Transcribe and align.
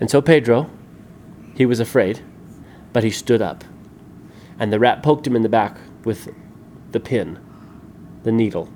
And 0.00 0.10
so 0.10 0.20
Pedro, 0.20 0.70
he 1.54 1.66
was 1.66 1.80
afraid, 1.80 2.20
but 2.92 3.04
he 3.04 3.10
stood 3.10 3.40
up. 3.40 3.64
And 4.58 4.72
the 4.72 4.78
rat 4.78 5.02
poked 5.02 5.26
him 5.26 5.36
in 5.36 5.42
the 5.42 5.48
back 5.48 5.78
with 6.04 6.32
the 6.92 7.00
pin, 7.00 7.38
the 8.22 8.32
needle. 8.32 8.68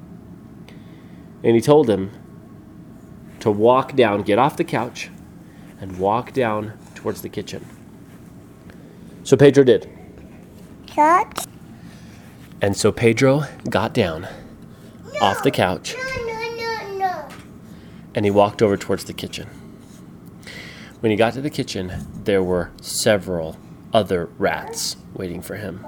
And 1.43 1.55
he 1.55 1.61
told 1.61 1.89
him 1.89 2.11
to 3.41 3.51
walk 3.51 3.97
down, 3.97 4.23
get 4.23 4.39
off 4.39 4.57
the 4.57 4.65
couch, 4.65 5.11
and 5.81 5.99
walk 5.99 6.33
down 6.33 6.73
towards 6.95 7.23
the 7.23 7.29
kitchen. 7.29 7.65
So 9.25 9.37
Pedro 9.37 9.65
did. 9.65 9.89
Cut. 10.87 11.47
And 12.61 12.77
so 12.77 12.93
Pedro 12.93 13.45
got 13.71 13.95
down 13.95 14.29
off 15.21 15.43
the 15.43 15.51
couch 15.51 15.95
No, 15.95 16.27
no, 16.27 16.57
no, 16.57 16.99
no. 16.99 17.29
and 18.15 18.25
he 18.25 18.31
walked 18.31 18.61
over 18.63 18.77
towards 18.77 19.05
the 19.05 19.13
kitchen. 19.13 19.49
When 21.01 21.11
he 21.11 21.17
got 21.17 21.33
to 21.35 21.41
the 21.41 21.51
kitchen, 21.51 22.07
there 22.25 22.43
were 22.43 22.71
several 22.81 23.57
other 23.93 24.27
rats 24.39 24.97
waiting 25.15 25.41
for 25.41 25.57
him. 25.57 25.85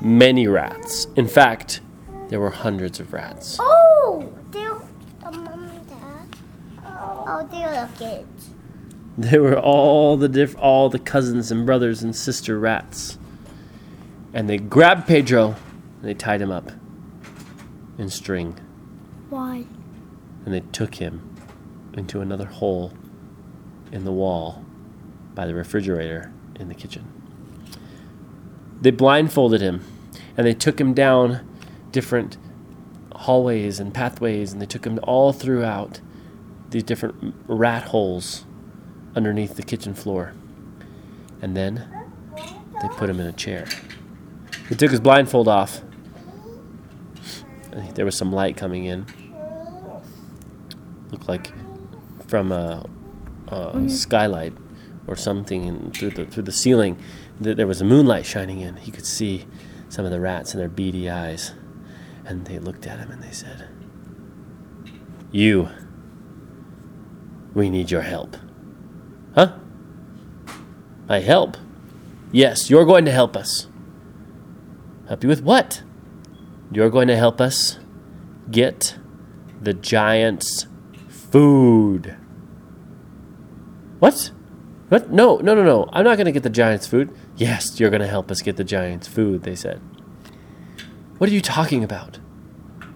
Many 0.00 0.46
rats. 0.46 1.06
In 1.16 1.28
fact, 1.28 1.80
there 2.28 2.40
were 2.40 2.50
hundreds 2.50 3.00
of 3.00 3.12
rats. 3.12 3.58
Oh, 3.60 4.32
they're 4.50 4.80
the 5.22 5.38
mom 5.38 5.64
and 5.64 5.88
dad. 5.88 6.36
Oh, 6.84 7.48
they're 7.50 7.86
the 7.86 8.04
kids. 8.04 8.50
They 9.18 9.38
were 9.38 9.58
all 9.58 10.16
the 10.16 10.28
diff- 10.28 10.56
all 10.58 10.88
the 10.88 10.98
cousins 10.98 11.50
and 11.50 11.66
brothers 11.66 12.02
and 12.02 12.14
sister 12.14 12.58
rats. 12.58 13.18
And 14.32 14.48
they 14.48 14.58
grabbed 14.58 15.06
Pedro 15.06 15.56
and 16.00 16.08
they 16.08 16.14
tied 16.14 16.40
him 16.40 16.50
up 16.52 16.70
in 17.98 18.08
string 18.08 18.56
Why? 19.28 19.64
and 20.44 20.54
they 20.54 20.60
took 20.60 20.94
him 20.94 21.34
into 21.94 22.20
another 22.20 22.44
hole 22.46 22.92
in 23.92 24.04
the 24.04 24.12
wall 24.12 24.64
by 25.34 25.46
the 25.46 25.54
refrigerator 25.54 26.32
in 26.58 26.68
the 26.68 26.74
kitchen. 26.74 27.12
They 28.80 28.90
blindfolded 28.90 29.60
him 29.60 29.84
and 30.36 30.46
they 30.46 30.54
took 30.54 30.80
him 30.80 30.94
down 30.94 31.46
different 31.90 32.36
hallways 33.14 33.80
and 33.80 33.92
pathways 33.92 34.52
and 34.52 34.62
they 34.62 34.66
took 34.66 34.86
him 34.86 34.98
all 35.02 35.32
throughout 35.32 36.00
these 36.70 36.82
different 36.82 37.34
rat 37.46 37.84
holes 37.84 38.44
underneath 39.16 39.56
the 39.56 39.62
kitchen 39.62 39.94
floor. 39.94 40.32
And 41.40 41.56
then 41.56 41.88
they 42.80 42.88
put 42.96 43.08
him 43.08 43.20
in 43.20 43.26
a 43.26 43.32
chair. 43.32 43.66
He 44.68 44.74
took 44.74 44.90
his 44.90 45.00
blindfold 45.00 45.48
off. 45.48 45.80
There 47.94 48.04
was 48.04 48.16
some 48.16 48.32
light 48.32 48.56
coming 48.56 48.84
in 48.84 49.06
looked 51.10 51.28
like 51.28 51.52
from 52.26 52.52
a, 52.52 52.84
Uh, 53.50 53.72
mm-hmm. 53.72 53.86
a 53.86 53.90
skylight 53.90 54.52
or 55.06 55.16
something 55.16 55.64
in, 55.64 55.90
through 55.92 56.10
the 56.10 56.26
through 56.26 56.42
the 56.42 56.52
ceiling. 56.52 56.98
That 57.40 57.56
there 57.56 57.66
was 57.66 57.80
a 57.80 57.84
moonlight 57.84 58.26
shining 58.26 58.60
in. 58.60 58.76
He 58.76 58.90
could 58.90 59.06
see 59.06 59.46
some 59.88 60.04
of 60.04 60.10
the 60.10 60.20
rats 60.20 60.52
in 60.52 60.60
their 60.60 60.68
beady 60.68 61.08
eyes, 61.08 61.54
and 62.24 62.44
they 62.44 62.58
looked 62.58 62.86
at 62.86 62.98
him 62.98 63.10
and 63.10 63.22
they 63.22 63.30
said, 63.30 63.68
"You, 65.32 65.70
we 67.54 67.70
need 67.70 67.90
your 67.90 68.02
help." 68.02 68.36
Huh? 69.34 69.54
My 71.08 71.20
help? 71.20 71.56
Yes, 72.30 72.68
you're 72.68 72.84
going 72.84 73.06
to 73.06 73.12
help 73.12 73.34
us. 73.34 73.68
Help 75.08 75.22
you 75.22 75.28
with 75.30 75.42
what? 75.42 75.82
You're 76.70 76.90
going 76.90 77.08
to 77.08 77.16
help 77.16 77.40
us 77.40 77.78
get 78.50 78.98
the 79.60 79.72
giant's 79.72 80.66
food. 81.08 82.16
What? 83.98 84.30
What? 84.88 85.10
No, 85.10 85.38
no, 85.38 85.54
no, 85.54 85.62
no. 85.62 85.88
I'm 85.92 86.04
not 86.04 86.16
going 86.16 86.26
to 86.26 86.32
get 86.32 86.42
the 86.42 86.50
giant's 86.50 86.86
food. 86.86 87.14
Yes, 87.36 87.78
you're 87.78 87.90
going 87.90 88.00
to 88.00 88.06
help 88.06 88.30
us 88.30 88.42
get 88.42 88.56
the 88.56 88.64
giant's 88.64 89.08
food, 89.08 89.42
they 89.42 89.54
said. 89.54 89.80
What 91.18 91.28
are 91.28 91.32
you 91.32 91.40
talking 91.40 91.82
about? 91.82 92.18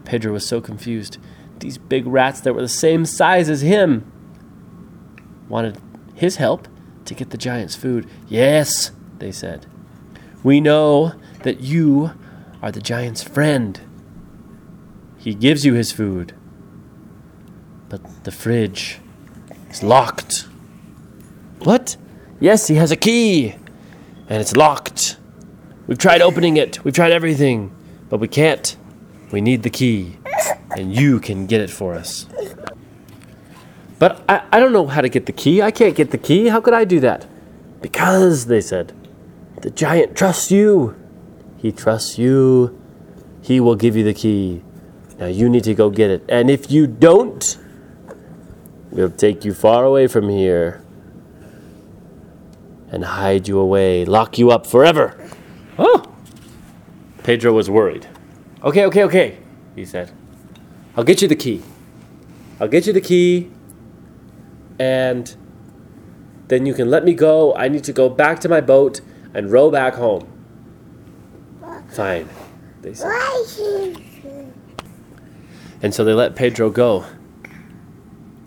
Pedro 0.04 0.32
was 0.32 0.46
so 0.46 0.60
confused. 0.60 1.18
These 1.58 1.78
big 1.78 2.06
rats 2.06 2.40
that 2.40 2.54
were 2.54 2.62
the 2.62 2.68
same 2.68 3.04
size 3.04 3.48
as 3.48 3.62
him 3.62 4.10
wanted 5.48 5.78
his 6.14 6.36
help 6.36 6.68
to 7.04 7.14
get 7.14 7.30
the 7.30 7.36
giant's 7.36 7.76
food. 7.76 8.08
Yes, 8.28 8.92
they 9.18 9.32
said. 9.32 9.66
We 10.42 10.60
know 10.60 11.14
that 11.42 11.60
you 11.60 12.12
are 12.62 12.72
the 12.72 12.80
giant's 12.80 13.22
friend. 13.22 13.80
He 15.18 15.34
gives 15.34 15.64
you 15.64 15.74
his 15.74 15.92
food. 15.92 16.34
But 17.88 18.24
the 18.24 18.32
fridge 18.32 19.00
is 19.70 19.82
locked. 19.82 20.48
What? 21.64 21.96
Yes, 22.40 22.66
he 22.66 22.74
has 22.74 22.90
a 22.90 22.96
key. 22.96 23.54
And 24.28 24.40
it's 24.40 24.56
locked. 24.56 25.16
We've 25.86 25.98
tried 25.98 26.20
opening 26.22 26.56
it. 26.56 26.84
We've 26.84 26.94
tried 26.94 27.12
everything. 27.12 27.74
But 28.08 28.18
we 28.18 28.28
can't. 28.28 28.76
We 29.30 29.40
need 29.40 29.62
the 29.62 29.70
key. 29.70 30.18
And 30.76 30.94
you 30.94 31.20
can 31.20 31.46
get 31.46 31.60
it 31.60 31.70
for 31.70 31.94
us. 31.94 32.26
But 33.98 34.24
I, 34.28 34.42
I 34.50 34.58
don't 34.58 34.72
know 34.72 34.88
how 34.88 35.00
to 35.00 35.08
get 35.08 35.26
the 35.26 35.32
key. 35.32 35.62
I 35.62 35.70
can't 35.70 35.94
get 35.94 36.10
the 36.10 36.18
key. 36.18 36.48
How 36.48 36.60
could 36.60 36.74
I 36.74 36.84
do 36.84 36.98
that? 37.00 37.26
Because, 37.80 38.46
they 38.46 38.60
said, 38.60 38.92
the 39.60 39.70
giant 39.70 40.16
trusts 40.16 40.50
you. 40.50 40.96
He 41.58 41.70
trusts 41.70 42.18
you. 42.18 42.80
He 43.42 43.60
will 43.60 43.76
give 43.76 43.96
you 43.96 44.02
the 44.02 44.14
key. 44.14 44.62
Now 45.18 45.26
you 45.26 45.48
need 45.48 45.64
to 45.64 45.74
go 45.74 45.90
get 45.90 46.10
it. 46.10 46.24
And 46.28 46.50
if 46.50 46.70
you 46.72 46.88
don't, 46.88 47.58
we'll 48.90 49.10
take 49.10 49.44
you 49.44 49.54
far 49.54 49.84
away 49.84 50.08
from 50.08 50.28
here 50.28 50.82
and 52.92 53.04
hide 53.04 53.48
you 53.48 53.58
away, 53.58 54.04
lock 54.04 54.38
you 54.38 54.50
up 54.50 54.66
forever. 54.66 55.18
Oh! 55.78 56.04
Pedro 57.24 57.52
was 57.52 57.68
worried. 57.68 58.06
Okay, 58.62 58.84
okay, 58.84 59.02
okay, 59.04 59.38
he 59.74 59.84
said. 59.84 60.12
I'll 60.96 61.02
get 61.02 61.22
you 61.22 61.26
the 61.26 61.34
key. 61.34 61.62
I'll 62.60 62.68
get 62.68 62.86
you 62.86 62.92
the 62.92 63.00
key, 63.00 63.50
and 64.78 65.34
then 66.48 66.66
you 66.66 66.74
can 66.74 66.90
let 66.90 67.04
me 67.04 67.14
go. 67.14 67.54
I 67.56 67.68
need 67.68 67.82
to 67.84 67.92
go 67.92 68.08
back 68.08 68.38
to 68.40 68.48
my 68.48 68.60
boat 68.60 69.00
and 69.34 69.50
row 69.50 69.70
back 69.70 69.94
home. 69.94 70.28
Fine, 71.88 72.28
they 72.82 72.94
said. 72.94 73.10
And 75.82 75.92
so 75.92 76.04
they 76.04 76.12
let 76.12 76.36
Pedro 76.36 76.70
go. 76.70 77.06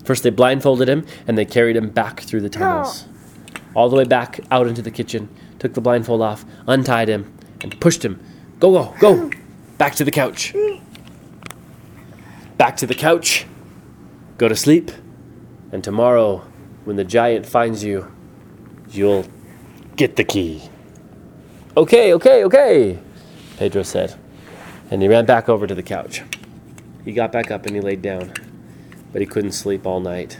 First, 0.05 0.23
they 0.23 0.29
blindfolded 0.29 0.87
him 0.87 1.05
and 1.27 1.37
they 1.37 1.45
carried 1.45 1.75
him 1.75 1.89
back 1.89 2.21
through 2.21 2.41
the 2.41 2.49
tunnels. 2.49 3.05
All 3.75 3.89
the 3.89 3.95
way 3.95 4.05
back 4.05 4.39
out 4.49 4.67
into 4.67 4.81
the 4.81 4.89
kitchen, 4.89 5.29
took 5.59 5.73
the 5.73 5.81
blindfold 5.81 6.21
off, 6.21 6.45
untied 6.65 7.09
him, 7.09 7.31
and 7.61 7.79
pushed 7.79 8.03
him. 8.03 8.19
Go, 8.59 8.71
go, 8.71 8.95
go! 8.99 9.31
Back 9.77 9.95
to 9.95 10.05
the 10.05 10.11
couch. 10.11 10.55
Back 12.57 12.77
to 12.77 12.87
the 12.87 12.95
couch. 12.95 13.45
Go 14.37 14.47
to 14.47 14.55
sleep. 14.55 14.91
And 15.71 15.83
tomorrow, 15.83 16.45
when 16.85 16.95
the 16.95 17.03
giant 17.03 17.45
finds 17.45 17.83
you, 17.83 18.11
you'll 18.89 19.25
get 19.97 20.15
the 20.15 20.23
key. 20.23 20.69
Okay, 21.75 22.13
okay, 22.13 22.45
okay, 22.45 22.99
Pedro 23.57 23.83
said. 23.83 24.15
And 24.89 25.01
he 25.01 25.09
ran 25.09 25.25
back 25.25 25.49
over 25.49 25.67
to 25.67 25.75
the 25.75 25.83
couch. 25.83 26.23
He 27.03 27.11
got 27.11 27.31
back 27.31 27.51
up 27.51 27.65
and 27.65 27.75
he 27.75 27.81
laid 27.81 28.01
down, 28.01 28.31
but 29.11 29.21
he 29.21 29.27
couldn't 29.27 29.51
sleep 29.51 29.85
all 29.85 29.99
night. 29.99 30.39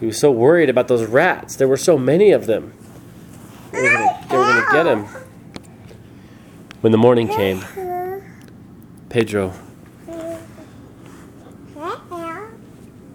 He 0.00 0.06
was 0.06 0.18
so 0.18 0.30
worried 0.30 0.70
about 0.70 0.88
those 0.88 1.04
rats. 1.06 1.56
There 1.56 1.68
were 1.68 1.76
so 1.76 1.98
many 1.98 2.30
of 2.30 2.46
them. 2.46 2.72
They 3.72 3.82
were 3.82 3.88
were 4.30 4.44
gonna 4.44 4.66
get 4.72 4.86
him. 4.86 5.06
When 6.80 6.92
the 6.92 6.98
morning 6.98 7.28
came, 7.28 7.64
Pedro 9.08 9.52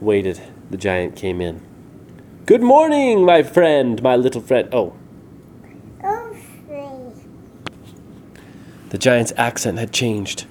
waited. 0.02 0.42
The 0.70 0.78
giant 0.78 1.16
came 1.16 1.40
in. 1.40 1.62
Good 2.46 2.62
morning, 2.62 3.24
my 3.24 3.44
friend, 3.44 4.02
my 4.04 4.16
little 4.16 4.42
friend. 4.42 4.68
Oh, 4.74 4.96
Oh, 6.04 6.36
the 8.90 8.98
giant's 8.98 9.32
accent 9.38 9.80
had 9.80 9.94
changed. 9.94 10.46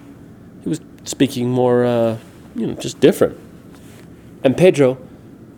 He 0.62 0.68
was 0.70 0.80
speaking 1.04 1.50
more, 1.50 1.84
uh, 1.84 2.16
you 2.54 2.66
know, 2.66 2.74
just 2.74 3.00
different. 3.00 3.38
And 4.42 4.56
Pedro 4.56 4.96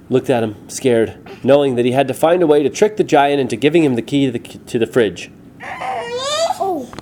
looked 0.09 0.31
at 0.31 0.43
him, 0.43 0.69
scared, 0.69 1.19
knowing 1.45 1.77
that 1.77 1.85
he 1.85 1.93
had 1.93 2.09
to 2.09 2.15
find 2.15 2.43
a 2.43 2.47
way 2.47 2.63
to 2.63 2.71
trick 2.71 2.97
the 2.97 3.05
giant 3.05 3.41
into 3.41 3.57
giving 3.57 3.85
him 3.85 3.95
the 3.95 4.03
key 4.03 4.31
to 4.31 4.33
the, 4.33 4.39
to 4.39 4.79
the 4.79 4.87
fridge. 4.87 5.31
Oh. 5.63 6.93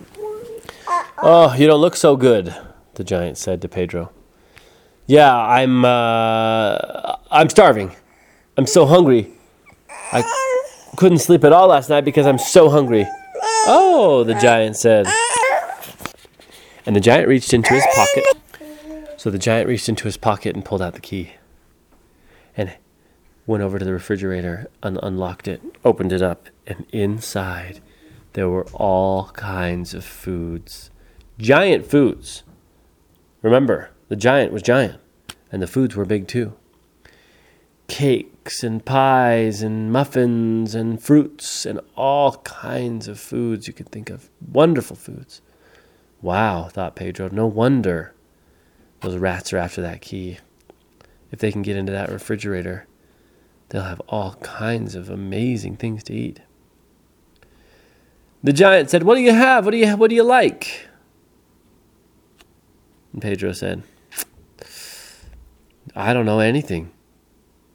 Oh, 1.22 1.54
you 1.54 1.66
don't 1.66 1.81
look 1.81 1.96
so 1.96 2.16
good, 2.16 2.54
the 2.94 3.04
giant 3.04 3.38
said 3.38 3.60
to 3.62 3.69
Pedro. 3.69 4.12
Yeah, 5.06 5.37
I'm, 5.37 5.84
uh, 5.84 7.16
I'm 7.31 7.49
starving. 7.49 7.94
I'm 8.56 8.66
so 8.66 8.87
hungry. 8.87 9.32
I 10.12 10.22
couldn't 10.96 11.19
sleep 11.19 11.44
at 11.44 11.52
all 11.52 11.69
last 11.69 11.88
night 11.88 12.04
because 12.04 12.26
I'm 12.26 12.38
so 12.38 12.69
hungry. 12.69 13.06
Oh, 13.66 14.25
the 14.25 14.34
giant 14.34 14.76
said. 14.76 15.06
And 16.84 16.96
the 16.96 17.00
giant 17.00 17.28
reached 17.28 17.54
into 17.54 17.75
his 17.75 17.87
pocket. 17.94 18.25
So 19.16 19.31
the 19.31 19.38
giant 19.38 19.69
reached 19.69 19.88
into 19.88 20.04
his 20.04 20.16
pocket 20.16 20.54
and 20.54 20.64
pulled 20.64 20.82
out 20.82 20.94
the 20.94 21.00
key. 21.00 21.34
And 22.56 22.75
went 23.46 23.62
over 23.62 23.78
to 23.78 23.84
the 23.84 23.92
refrigerator 23.92 24.68
and 24.82 24.98
unlocked 25.02 25.48
it, 25.48 25.60
opened 25.84 26.12
it 26.12 26.22
up, 26.22 26.48
and 26.66 26.86
inside 26.92 27.80
there 28.34 28.48
were 28.48 28.66
all 28.72 29.30
kinds 29.30 29.94
of 29.94 30.04
foods. 30.04 30.90
Giant 31.38 31.86
foods. 31.86 32.44
Remember, 33.42 33.90
the 34.08 34.16
giant 34.16 34.52
was 34.52 34.62
giant, 34.62 35.00
and 35.50 35.60
the 35.60 35.66
foods 35.66 35.96
were 35.96 36.04
big 36.04 36.28
too. 36.28 36.54
Cakes 37.88 38.62
and 38.62 38.84
pies 38.84 39.60
and 39.60 39.92
muffins 39.92 40.74
and 40.74 41.02
fruits 41.02 41.66
and 41.66 41.80
all 41.96 42.36
kinds 42.38 43.08
of 43.08 43.18
foods 43.20 43.66
you 43.66 43.74
could 43.74 43.90
think 43.90 44.08
of. 44.08 44.30
Wonderful 44.40 44.96
foods. 44.96 45.42
Wow, 46.22 46.68
thought 46.68 46.94
Pedro. 46.96 47.28
No 47.30 47.46
wonder 47.46 48.14
those 49.00 49.16
rats 49.16 49.52
are 49.52 49.58
after 49.58 49.82
that 49.82 50.00
key. 50.00 50.38
If 51.32 51.40
they 51.40 51.50
can 51.50 51.62
get 51.62 51.76
into 51.76 51.92
that 51.92 52.10
refrigerator, 52.10 52.86
they'll 53.72 53.82
have 53.82 54.02
all 54.06 54.34
kinds 54.42 54.94
of 54.94 55.08
amazing 55.08 55.76
things 55.76 56.04
to 56.04 56.12
eat. 56.12 56.40
The 58.42 58.52
giant 58.52 58.90
said, 58.90 59.02
"What 59.02 59.14
do 59.14 59.22
you 59.22 59.32
have? 59.32 59.64
What 59.64 59.70
do 59.70 59.78
you 59.78 59.96
what 59.96 60.10
do 60.10 60.14
you 60.14 60.22
like?" 60.22 60.88
And 63.12 63.22
Pedro 63.22 63.52
said, 63.52 63.82
"I 65.96 66.12
don't 66.12 66.26
know 66.26 66.40
anything." 66.40 66.90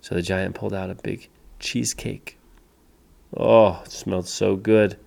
So 0.02 0.14
the 0.14 0.22
giant 0.22 0.54
pulled 0.54 0.74
out 0.74 0.92
a 0.92 0.96
big 0.96 1.30
cheesecake. 1.60 2.38
Oh, 3.36 3.82
it 3.84 3.92
smelled 3.92 4.28
so 4.28 4.56
good. 4.56 4.98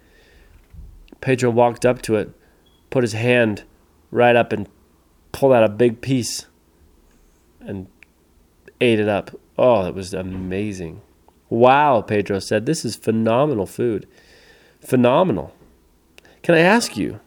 Pedro 1.20 1.50
walked 1.50 1.86
up 1.86 2.02
to 2.02 2.16
it, 2.16 2.30
put 2.90 3.04
his 3.04 3.12
hand 3.12 3.62
right 4.10 4.34
up 4.34 4.52
and 4.52 4.68
pulled 5.30 5.52
out 5.52 5.62
a 5.62 5.68
big 5.68 6.00
piece 6.00 6.46
and 7.60 7.86
ate 8.80 8.98
it 8.98 9.08
up. 9.08 9.30
Oh, 9.58 9.86
it 9.86 9.94
was 9.94 10.14
amazing. 10.14 11.02
Wow, 11.48 12.00
Pedro 12.02 12.38
said, 12.38 12.64
this 12.66 12.84
is 12.84 12.96
phenomenal 12.96 13.66
food. 13.66 14.06
Phenomenal. 14.80 15.54
Can 16.42 16.54
I 16.54 16.60
ask 16.60 16.96
you, 16.96 17.20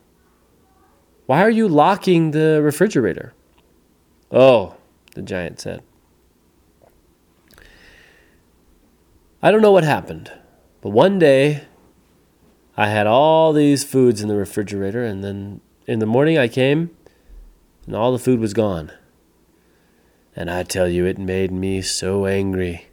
why 1.26 1.42
are 1.42 1.50
you 1.50 1.68
locking 1.68 2.32
the 2.32 2.62
refrigerator? 2.62 3.34
Oh, 4.32 4.76
the 5.14 5.22
giant 5.22 5.60
said. 5.60 5.84
I 9.42 9.52
don't 9.52 9.62
know 9.62 9.72
what 9.72 9.84
happened, 9.84 10.32
but 10.82 10.90
one 10.90 11.20
day 11.20 11.66
I 12.76 12.88
had 12.88 13.06
all 13.06 13.54
these 13.54 13.84
foods 13.84 14.22
in 14.22 14.30
the 14.30 14.36
refrigerator, 14.36 15.04
and 15.04 15.24
then 15.24 15.62
in 15.86 16.00
the 16.00 16.06
morning 16.06 16.38
I 16.38 16.48
came, 16.48 16.92
and 17.86 17.96
all 17.96 18.12
the 18.12 18.20
food 18.20 18.40
was 18.40 18.54
gone. 18.54 18.92
And 20.36 20.50
I 20.50 20.64
tell 20.64 20.88
you, 20.88 21.06
it 21.06 21.18
made 21.18 21.52
me 21.52 21.82
so 21.82 22.26
angry. 22.26 22.88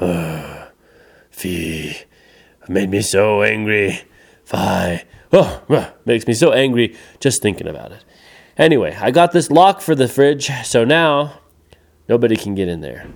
Oh, 0.00 0.68
fee, 1.30 1.96
made 2.68 2.90
me 2.90 3.00
so 3.00 3.42
angry. 3.42 4.02
Fie. 4.44 5.02
Oh, 5.32 5.62
makes 6.04 6.26
me 6.26 6.34
so 6.34 6.52
angry 6.52 6.96
just 7.20 7.42
thinking 7.42 7.66
about 7.66 7.92
it. 7.92 8.04
Anyway, 8.56 8.96
I 9.00 9.10
got 9.10 9.32
this 9.32 9.50
lock 9.50 9.80
for 9.80 9.94
the 9.94 10.06
fridge, 10.06 10.50
so 10.64 10.84
now 10.84 11.40
nobody 12.08 12.36
can 12.36 12.54
get 12.54 12.68
in 12.68 12.82
there. 12.82 13.06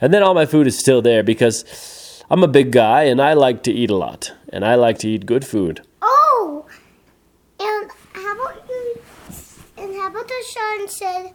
And 0.00 0.14
then 0.14 0.22
all 0.22 0.32
my 0.32 0.46
food 0.46 0.66
is 0.66 0.78
still 0.78 1.02
there 1.02 1.22
because 1.22 2.24
I'm 2.30 2.42
a 2.42 2.48
big 2.48 2.72
guy 2.72 3.02
and 3.02 3.20
I 3.20 3.34
like 3.34 3.62
to 3.64 3.72
eat 3.72 3.90
a 3.90 3.96
lot. 3.96 4.32
And 4.48 4.64
I 4.64 4.76
like 4.76 4.98
to 5.00 5.08
eat 5.08 5.26
good 5.26 5.44
food. 5.44 5.82
Oh, 6.00 6.64
and 7.58 7.90
how 8.12 8.34
about 8.34 8.68
you? 8.68 9.00
And 9.76 9.94
how 9.96 10.08
about 10.08 10.28
the 10.28 10.44
son 10.46 10.88
said, 10.88 11.34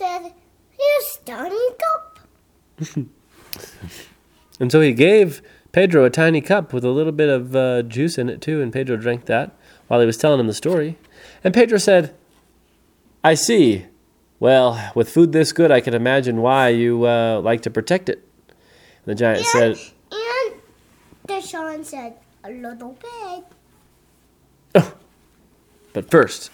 said, 0.00 0.32
here's 0.70 1.18
tiny 1.26 1.70
cup. 1.78 2.18
And 4.60 4.70
so 4.70 4.82
he 4.82 4.92
gave 4.92 5.40
Pedro 5.72 6.04
a 6.04 6.10
tiny 6.10 6.42
cup 6.42 6.74
with 6.74 6.84
a 6.84 6.90
little 6.90 7.12
bit 7.12 7.30
of 7.30 7.56
uh, 7.56 7.82
juice 7.82 8.18
in 8.18 8.28
it 8.28 8.42
too, 8.42 8.60
and 8.60 8.70
Pedro 8.70 8.98
drank 8.98 9.24
that 9.24 9.56
while 9.88 10.00
he 10.00 10.06
was 10.06 10.18
telling 10.18 10.38
him 10.38 10.46
the 10.46 10.54
story. 10.54 10.98
And 11.42 11.54
Pedro 11.54 11.78
said, 11.78 12.14
I 13.24 13.32
see. 13.32 13.86
Well, 14.38 14.92
with 14.94 15.08
food 15.08 15.32
this 15.32 15.52
good, 15.52 15.70
I 15.70 15.80
can 15.80 15.94
imagine 15.94 16.42
why 16.42 16.68
you 16.68 17.06
uh, 17.06 17.40
like 17.40 17.62
to 17.62 17.70
protect 17.70 18.10
it. 18.10 18.22
And 18.48 19.06
the 19.06 19.14
giant 19.14 19.38
And, 19.38 19.46
said, 19.46 19.92
and 20.12 20.60
the 21.26 21.40
son 21.40 21.84
said, 21.84 22.14
a 22.44 22.50
little 22.50 22.98
bit. 23.00 23.44
Oh. 24.74 24.94
But 25.94 26.10
first, 26.10 26.50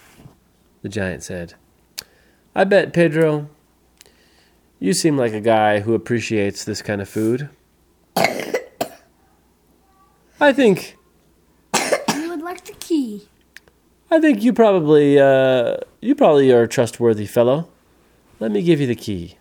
the 0.83 0.89
giant 0.89 1.25
said, 1.25 1.55
I 2.57 2.65
bet, 2.65 2.95
Pedro, 2.95 3.51
you 4.81 4.95
seem 4.95 5.19
like 5.19 5.35
a 5.35 5.43
guy 5.43 5.81
who 5.81 5.93
appreciates 5.93 6.65
this 6.65 6.81
kind 6.81 7.03
of 7.03 7.09
food. 7.09 7.51
I 10.41 10.53
think 10.55 10.97
You 11.75 12.31
would 12.31 12.41
like 12.41 12.65
the 12.65 12.73
key. 12.81 13.29
I 14.11 14.21
think 14.21 14.43
you 14.43 14.55
probably 14.55 15.19
uh, 15.19 15.77
you 16.01 16.15
probably 16.15 16.51
are 16.51 16.63
a 16.63 16.69
trustworthy 16.69 17.27
fellow. 17.27 17.69
Let 18.41 18.51
me 18.53 18.63
give 18.63 18.81
you 18.81 18.87
the 18.87 18.95
key. 18.95 19.37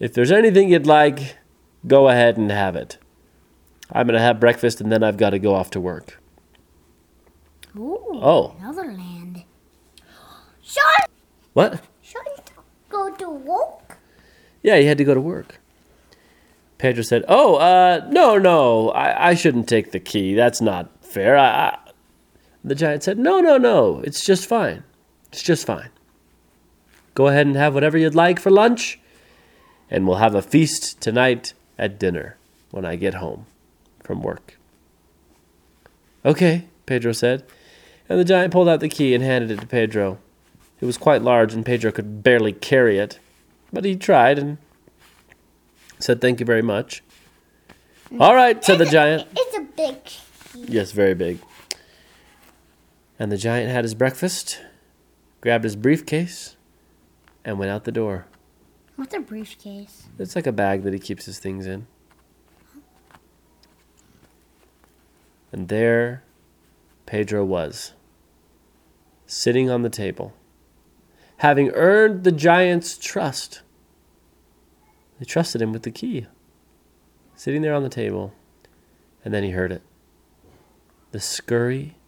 If 0.00 0.14
there's 0.14 0.32
anything 0.32 0.70
you'd 0.70 0.88
like, 0.88 1.36
go 1.86 2.08
ahead 2.08 2.36
and 2.36 2.50
have 2.50 2.74
it. 2.74 2.98
I'm 3.92 4.08
gonna 4.08 4.18
have 4.18 4.40
breakfast 4.40 4.80
and 4.80 4.90
then 4.90 5.04
I've 5.04 5.16
got 5.16 5.30
to 5.30 5.38
go 5.38 5.54
off 5.54 5.70
to 5.70 5.80
work. 5.80 6.20
Ooh, 7.76 8.00
Oh, 8.14 8.56
another 8.58 8.92
land. 8.92 9.44
what? 11.54 11.82
son, 12.02 12.22
go 12.90 13.14
to 13.14 13.30
work. 13.30 13.98
Yeah, 14.62 14.78
he 14.78 14.86
had 14.86 14.98
to 14.98 15.04
go 15.04 15.14
to 15.14 15.20
work. 15.20 15.60
Pedro 16.78 17.02
said, 17.02 17.24
"Oh, 17.28 17.56
uh, 17.56 18.06
no, 18.10 18.36
no, 18.36 18.90
I, 18.90 19.30
I 19.30 19.34
shouldn't 19.34 19.68
take 19.68 19.92
the 19.92 20.00
key. 20.00 20.34
That's 20.34 20.60
not 20.60 20.90
fair." 21.04 21.36
I, 21.36 21.46
I... 21.46 21.78
The 22.62 22.74
giant 22.74 23.02
said, 23.02 23.18
"No, 23.18 23.40
no, 23.40 23.56
no. 23.56 24.00
It's 24.00 24.24
just 24.24 24.46
fine. 24.46 24.84
It's 25.32 25.42
just 25.42 25.66
fine. 25.66 25.90
Go 27.14 27.28
ahead 27.28 27.46
and 27.46 27.56
have 27.56 27.74
whatever 27.74 27.96
you'd 27.96 28.14
like 28.14 28.40
for 28.40 28.50
lunch, 28.50 28.98
and 29.90 30.06
we'll 30.06 30.16
have 30.16 30.34
a 30.34 30.42
feast 30.42 31.00
tonight 31.00 31.54
at 31.78 31.98
dinner 31.98 32.36
when 32.70 32.84
I 32.84 32.96
get 32.96 33.14
home 33.14 33.46
from 34.02 34.22
work." 34.22 34.58
Okay, 36.24 36.64
Pedro 36.86 37.12
said, 37.12 37.44
and 38.08 38.18
the 38.18 38.24
giant 38.24 38.52
pulled 38.52 38.68
out 38.68 38.80
the 38.80 38.88
key 38.88 39.14
and 39.14 39.22
handed 39.22 39.50
it 39.50 39.60
to 39.60 39.66
Pedro. 39.66 40.18
It 40.84 40.86
was 40.86 40.98
quite 40.98 41.22
large, 41.22 41.54
and 41.54 41.64
Pedro 41.64 41.90
could 41.90 42.22
barely 42.22 42.52
carry 42.52 42.98
it, 42.98 43.18
but 43.72 43.86
he 43.86 43.96
tried 43.96 44.38
and 44.38 44.58
said, 45.98 46.20
Thank 46.20 46.40
you 46.40 46.44
very 46.44 46.60
much. 46.60 47.02
All 48.20 48.34
right, 48.34 48.62
said 48.62 48.76
the 48.76 48.84
giant. 48.84 49.26
It's 49.34 49.56
a 49.56 49.62
big. 49.62 49.96
Yes, 50.70 50.92
very 50.92 51.14
big. 51.14 51.38
And 53.18 53.32
the 53.32 53.38
giant 53.38 53.70
had 53.70 53.82
his 53.82 53.94
breakfast, 53.94 54.60
grabbed 55.40 55.64
his 55.64 55.74
briefcase, 55.74 56.56
and 57.46 57.58
went 57.58 57.70
out 57.70 57.84
the 57.84 57.90
door. 57.90 58.26
What's 58.96 59.14
a 59.14 59.20
briefcase? 59.20 60.08
It's 60.18 60.36
like 60.36 60.46
a 60.46 60.52
bag 60.52 60.82
that 60.82 60.92
he 60.92 60.98
keeps 60.98 61.24
his 61.24 61.38
things 61.38 61.66
in. 61.66 61.86
And 65.50 65.68
there 65.68 66.24
Pedro 67.06 67.42
was, 67.42 67.94
sitting 69.26 69.70
on 69.70 69.80
the 69.80 69.88
table, 69.88 70.34
having 71.44 71.68
earned 71.74 72.24
the 72.24 72.32
giant's 72.32 72.96
trust. 72.96 73.60
They 75.18 75.26
trusted 75.26 75.60
him 75.60 75.74
with 75.74 75.82
the 75.82 75.90
key, 75.90 76.26
sitting 77.36 77.60
there 77.60 77.74
on 77.74 77.82
the 77.82 77.90
table, 77.90 78.32
and 79.22 79.34
then 79.34 79.42
he 79.42 79.50
heard 79.50 79.70
it 79.70 79.82
the 81.12 81.20
scurry 81.20 81.98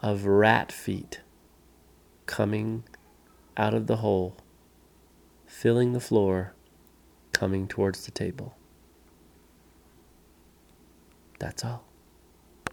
of 0.00 0.26
rat 0.26 0.70
feet 0.70 1.22
coming 2.26 2.84
out 3.56 3.72
of 3.72 3.86
the 3.86 3.96
hole, 3.96 4.36
filling 5.46 5.94
the 5.94 5.98
floor, 5.98 6.52
coming 7.32 7.66
towards 7.66 8.04
the 8.04 8.10
table. 8.10 8.54
That's 11.38 11.64
all. 11.64 11.84